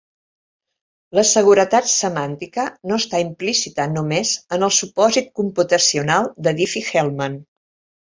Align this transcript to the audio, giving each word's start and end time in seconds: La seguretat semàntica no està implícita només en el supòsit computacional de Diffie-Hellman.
La 1.19 1.23
seguretat 1.31 1.91
semàntica 1.97 2.65
no 2.93 2.99
està 3.03 3.21
implícita 3.25 3.87
només 3.93 4.35
en 4.59 4.69
el 4.71 4.77
supòsit 4.81 5.33
computacional 5.43 6.31
de 6.49 6.59
Diffie-Hellman. 6.65 7.43